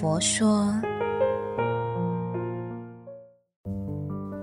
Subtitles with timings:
[0.00, 0.66] 佛说。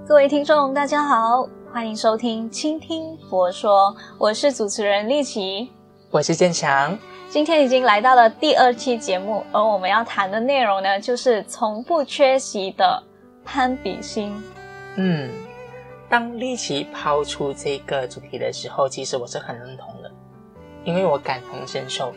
[0.08, 5.72] 各位听众，大家好，欢迎收听倾听佛说，我是主持人丽琪，
[6.12, 6.96] 我是建强。
[7.28, 13.02] 今天已经来到了第二期节目，而我们要谈的内容呢，就是从不缺席的
[13.44, 14.40] 攀比心。
[14.96, 15.32] 嗯，
[16.08, 20.12] 当丽琪抛出这个主题的时候，其实我是很认同的，
[20.84, 22.14] 因为我感同身受。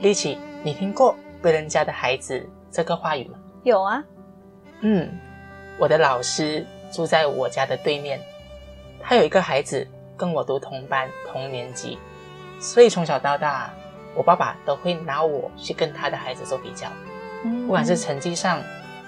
[0.00, 3.38] 丽琪，你听过“别人家的孩子”这个话语吗？
[3.62, 4.02] 有啊。
[4.80, 5.08] 嗯，
[5.78, 8.20] 我的老师住在我家的对面，
[9.00, 11.96] 他有一个孩子跟我读同班同年级，
[12.58, 13.70] 所以从小到大，
[14.16, 16.88] 我爸爸都会拿我去跟他的孩子做比较，
[17.64, 18.60] 不管是成绩上、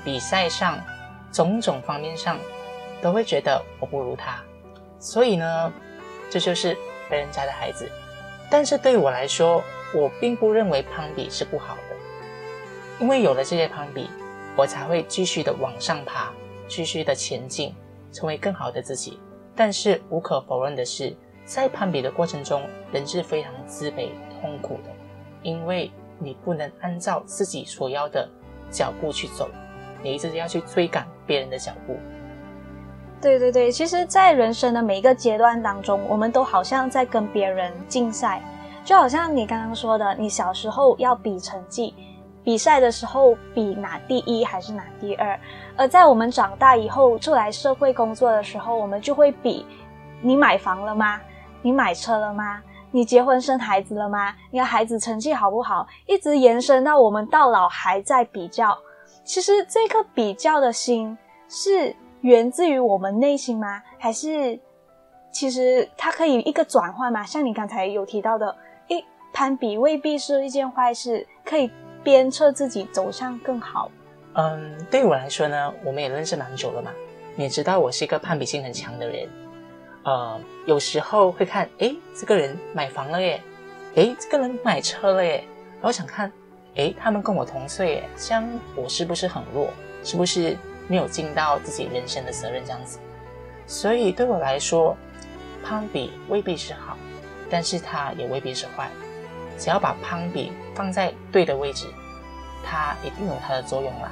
[0.05, 0.79] 比赛上、
[1.33, 2.38] 种种方面上，
[3.02, 4.41] 都会觉得我不如他。
[5.01, 5.73] 所以呢，
[6.30, 6.77] 这就是
[7.10, 7.91] 别人家的孩子。
[8.48, 9.60] 但是对我来说，
[9.93, 11.96] 我并不认为攀比是不好的，
[12.99, 14.09] 因为有了这些攀比，
[14.57, 16.33] 我才会继续的往上爬，
[16.66, 17.75] 继续的前进，
[18.11, 19.21] 成为更好的自己。
[19.55, 24.09] 但是无可否认的是，在攀比的过程中，人是非常自卑、
[24.41, 24.91] 痛苦的，
[25.43, 28.29] 因为你不能按照自己所要的
[28.71, 29.49] 脚步去走，
[30.03, 31.97] 你一直要去追赶别人的脚步。
[33.21, 38.43] 对对对，其实，在人生的每一个阶段当中，我们都好像在跟别人竞赛。
[38.85, 41.95] 就好像你刚刚说的，你小时候要比成绩，
[42.47, 45.37] 比赛的时候比拿第一还是拿第二，
[45.77, 49.66] 而在我们长大以后出来社会工作的时候，我们就会比
[50.23, 51.21] 你买房了吗？
[51.61, 52.63] 你买车了吗？
[52.93, 54.33] 你结婚生孩子了吗？
[54.53, 55.85] 你的孩子成绩好不好？
[56.07, 58.79] 一直延伸到我们到老还在比较。
[59.25, 63.83] 其实这颗比较的心是源自于我们内心吗？
[63.99, 64.56] 还是
[65.33, 67.25] 其实它可以一个转换吗？
[67.25, 68.56] 像你刚才有提到的。
[68.87, 71.69] 一攀比未必是一件坏事，可以
[72.06, 73.91] 鞭策自己走向更好。
[74.34, 76.92] 嗯，对我来说呢，我们也认识蛮久了嘛，
[77.34, 79.28] 你也知道我是一个攀比心很强的人。
[80.04, 83.42] 呃，有时候会看，诶，这个人买房了耶，
[83.97, 85.42] 诶，这个人买车了耶，
[85.81, 86.31] 然后想看，
[86.76, 89.69] 诶，他们跟我同岁耶，这样我是不是很弱？
[90.04, 93.00] 是不是没有尽到自己人生的责任这样子？
[93.66, 94.97] 所以对我来说，
[95.64, 96.97] 攀比未必是好，
[97.50, 98.88] 但是它也未必是坏。
[99.59, 101.87] 只要把攀比放在对的位置，
[102.65, 104.11] 它一定有它的作用啦。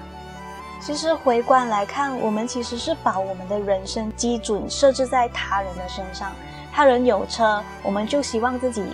[0.81, 6.31] 其实回观来看，我们其实是把我们的人生基准设置在他人的身上。
[6.73, 8.85] 他人有车，我们就希望自己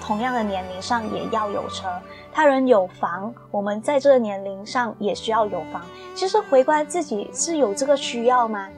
[0.00, 1.88] 同样的年龄上也要有车；
[2.32, 5.80] 他人有房，我们在这个年龄上也需要有房。
[6.14, 8.68] 其实回观自己是有这个需要吗？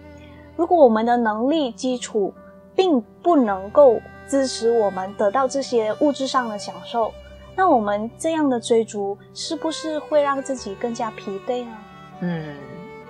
[0.57, 2.33] 如果我们的能力基础
[2.81, 7.13] 并不能够支持我们得到这些物质上的享受，
[7.55, 11.77] 那我们这样的追逐是不是会让自己更加疲惫呢？
[12.21, 12.57] 嗯，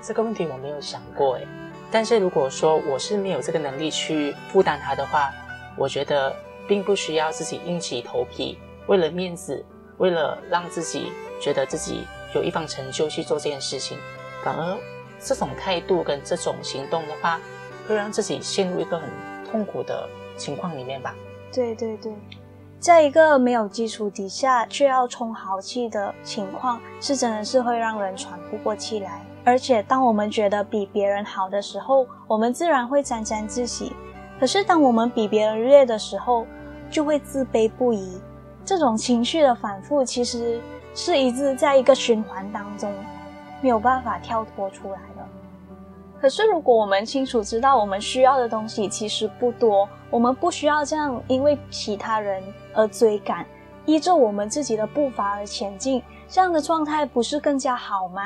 [0.03, 1.47] 这个问题我没有想过诶。
[1.89, 5.31] 但是如果说我是没有这个能力去负担它的话，
[5.77, 6.35] 我觉得
[6.67, 8.59] 并不需要自己硬起头皮，
[8.89, 9.65] 为了面子，
[9.99, 12.05] 为了让自己觉得自己
[12.35, 13.97] 有一方成就去做这件事情，
[14.43, 14.77] 反而
[15.21, 17.41] 这种态度跟这种行动的话，
[17.87, 19.09] 会让自己陷入一个很
[19.50, 21.15] 痛苦的情况里面吧。
[21.53, 22.12] 对对对，
[22.78, 29.21] 在一个没有基础底下却要冲豪气的情况，是真的是会让人喘不过气来。
[29.44, 33.91] 而且，当我们觉得比别人好的时候，我们自然会沾沾自喜；
[34.39, 36.47] 可是，当我们比别人劣的时候，
[36.91, 38.21] 就会自卑不已。
[38.65, 40.60] 这种情绪的反复，其实
[40.94, 42.93] 是一直在一个循环当中，
[43.62, 45.27] 没有办法跳脱出来的。
[46.21, 52.43] 可是，如果我们清楚知道我们需要的东西其实不多，我们不需要这样因为其他人
[52.75, 53.47] 而追赶，
[53.87, 58.23] 依着我们自己的步伐而前进，这样的状态不是更加好吗？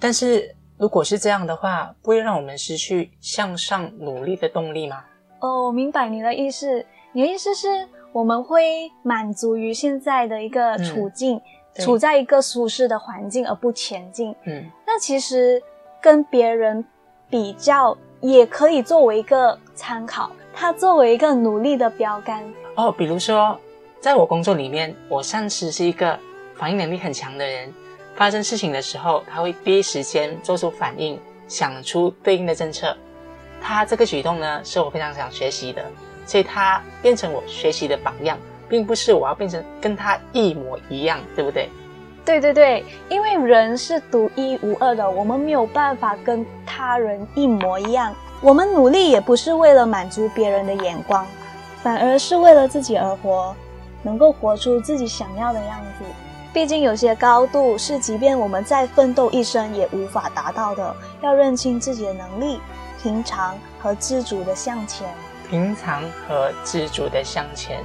[0.00, 5.04] 但是，如果是这样的话，不会让我们失去向上努力的动力吗？
[5.40, 6.82] 哦，我明白你的意思。
[7.12, 11.36] 你的意思是我们会满足于现在的一个处境，
[11.76, 14.34] 嗯、处在一个舒适的环境而不前进。
[14.44, 15.62] 嗯，那其实
[16.00, 16.82] 跟别人。
[17.30, 22.42] 比较也可以作为一个参考，它作为一个努力的标杆
[22.74, 22.90] 哦。
[22.90, 23.58] 比如说，
[24.00, 26.18] 在我工作里面，我上司是一个
[26.54, 27.72] 反应能力很强的人，
[28.16, 32.96] 发生事情的时候，他会第一时间做出反应，想出对应的政策。
[33.60, 35.84] 他这个举动呢，是我非常想学习的，
[36.24, 38.38] 所以他变成我学习的榜样，
[38.68, 41.68] 并不是我要变成跟他一模一样，对不对？
[42.24, 46.44] 对对对，因为人是独一无二的，我们没有办法跟
[46.78, 48.14] 他人一模一样。
[48.40, 51.26] 我们努力也不是为了满足别人的眼光，
[51.82, 53.52] 反而是为了自己而活，
[54.00, 56.04] 能够活出自己想要的样子。
[56.52, 60.94] 毕竟有些高度是即便我们再奋斗一生也无法达到的。
[61.20, 62.60] 要认清自己的能力，
[63.02, 65.08] 平常和知足的向前。
[65.50, 67.82] 平常和知足的向前，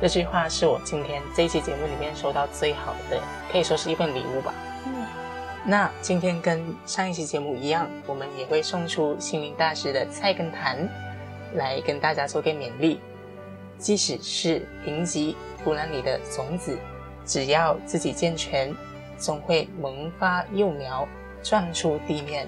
[0.00, 3.18] 这句话是我今天这一期节目里面收到最好的，
[3.50, 4.54] 可以说是一份礼物吧。
[5.68, 10.88] 那今天跟上一期节目一样，我们也会送出心灵大师的菜根谭，
[11.54, 13.00] 来跟大家做个勉励。
[13.76, 15.34] 即使是贫瘠
[15.64, 16.78] 土壤里的种子，
[17.24, 18.72] 只要自己健全，
[19.18, 21.06] 总会萌发幼苗，
[21.42, 22.46] 撞出地面。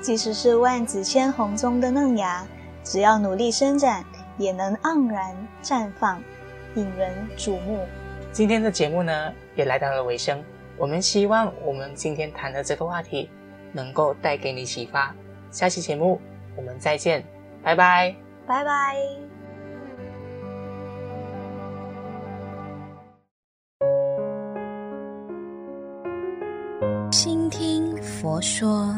[0.00, 2.46] 即使是万紫千红中的嫩芽，
[2.84, 4.04] 只要努力伸展，
[4.38, 6.22] 也能盎然绽放，
[6.76, 7.84] 引人瞩目。
[8.30, 10.40] 今天的节目呢，也来到了尾声。
[10.80, 13.28] 我们希望我们今天谈的这个话题，
[13.70, 15.14] 能够带给你启发。
[15.50, 16.18] 下期节目
[16.56, 17.22] 我们再见，
[17.62, 18.16] 拜拜，
[18.46, 18.96] 拜拜。
[27.10, 28.94] 倾听佛说。